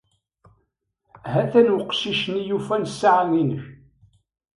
[1.33, 3.63] Hatan uqcic-nni yufan ssaɛa-inek.